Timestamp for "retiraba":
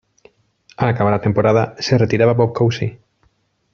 1.95-2.33